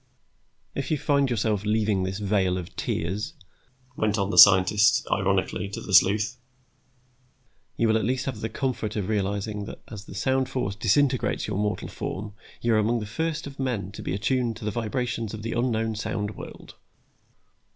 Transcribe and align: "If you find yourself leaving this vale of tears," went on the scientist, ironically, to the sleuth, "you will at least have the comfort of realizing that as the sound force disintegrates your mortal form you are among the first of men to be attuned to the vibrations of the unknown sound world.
"If 0.73 0.89
you 0.89 0.97
find 0.97 1.29
yourself 1.29 1.63
leaving 1.63 2.01
this 2.01 2.17
vale 2.17 2.57
of 2.57 2.75
tears," 2.75 3.33
went 3.95 4.17
on 4.17 4.31
the 4.31 4.37
scientist, 4.39 5.05
ironically, 5.11 5.69
to 5.69 5.79
the 5.79 5.93
sleuth, 5.93 6.37
"you 7.77 7.87
will 7.87 7.97
at 7.99 8.03
least 8.03 8.25
have 8.25 8.41
the 8.41 8.49
comfort 8.49 8.95
of 8.95 9.09
realizing 9.09 9.65
that 9.65 9.81
as 9.91 10.05
the 10.05 10.15
sound 10.15 10.49
force 10.49 10.73
disintegrates 10.73 11.45
your 11.47 11.59
mortal 11.59 11.87
form 11.87 12.33
you 12.61 12.73
are 12.73 12.79
among 12.79 12.99
the 12.99 13.05
first 13.05 13.45
of 13.45 13.59
men 13.59 13.91
to 13.91 14.01
be 14.01 14.15
attuned 14.15 14.57
to 14.57 14.65
the 14.65 14.71
vibrations 14.71 15.35
of 15.35 15.43
the 15.43 15.51
unknown 15.53 15.93
sound 15.95 16.35
world. 16.35 16.73